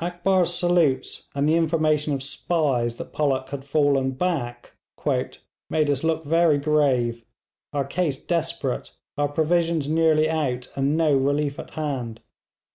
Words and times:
Akbar's 0.00 0.52
salutes, 0.52 1.28
and 1.34 1.48
the 1.48 1.56
information 1.56 2.12
of 2.12 2.22
spies 2.22 2.98
that 2.98 3.10
Pollock 3.14 3.48
had 3.48 3.64
fallen 3.64 4.10
back, 4.10 4.72
'made 5.70 5.88
us 5.88 6.04
look 6.04 6.24
very 6.26 6.58
grave 6.58 7.24
our 7.72 7.86
case 7.86 8.22
desperate, 8.22 8.90
our 9.16 9.28
provisions 9.28 9.88
nearly 9.88 10.28
out, 10.28 10.70
and 10.76 10.98
no 10.98 11.16
relief 11.16 11.58
at 11.58 11.70
hand. 11.70 12.20